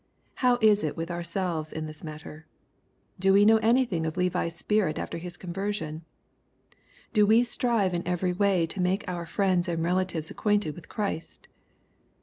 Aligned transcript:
How 0.41 0.57
is 0.63 0.83
it 0.83 0.97
with 0.97 1.11
ourselves 1.11 1.71
in 1.71 1.85
this 1.85 2.03
matter? 2.03 2.47
Do 3.19 3.33
we 3.33 3.45
know 3.45 3.57
anything 3.57 4.07
of 4.07 4.17
Levi's 4.17 4.55
spirit 4.55 4.97
after 4.97 5.19
his 5.19 5.37
conversion? 5.37 6.05
Do 7.13 7.27
we 7.27 7.43
strive 7.43 7.93
in 7.93 8.01
every 8.07 8.33
way 8.33 8.65
to 8.65 8.81
make 8.81 9.07
our 9.07 9.27
friends 9.27 9.69
and 9.69 9.83
relatives 9.83 10.31
acquainted 10.31 10.73
with 10.73 10.89
Christ 10.89 11.49